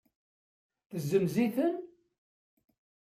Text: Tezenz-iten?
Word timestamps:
Tezenz-iten? 0.89 1.75